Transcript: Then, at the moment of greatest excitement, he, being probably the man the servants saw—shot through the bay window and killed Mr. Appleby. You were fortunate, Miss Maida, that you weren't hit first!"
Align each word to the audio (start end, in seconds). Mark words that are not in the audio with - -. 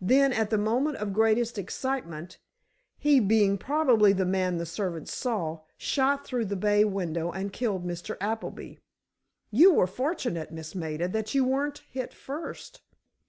Then, 0.00 0.32
at 0.32 0.50
the 0.50 0.56
moment 0.56 0.98
of 0.98 1.12
greatest 1.12 1.58
excitement, 1.58 2.38
he, 2.96 3.18
being 3.18 3.58
probably 3.58 4.12
the 4.12 4.24
man 4.24 4.58
the 4.58 4.66
servants 4.66 5.12
saw—shot 5.12 6.24
through 6.24 6.44
the 6.44 6.54
bay 6.54 6.84
window 6.84 7.32
and 7.32 7.52
killed 7.52 7.84
Mr. 7.84 8.16
Appleby. 8.20 8.76
You 9.50 9.74
were 9.74 9.88
fortunate, 9.88 10.52
Miss 10.52 10.76
Maida, 10.76 11.08
that 11.08 11.34
you 11.34 11.44
weren't 11.44 11.82
hit 11.90 12.14
first!" 12.14 12.82